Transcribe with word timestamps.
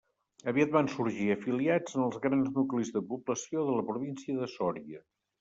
Aviat 0.51 0.71
van 0.75 0.87
sorgir 0.93 1.27
afiliats 1.33 1.97
en 1.99 2.05
els 2.05 2.17
grans 2.23 2.49
nuclis 2.57 2.91
de 2.97 3.05
població 3.13 3.67
de 3.69 3.77
la 3.79 3.87
Província 3.93 4.41
de 4.41 4.51
Sòria. 4.57 5.05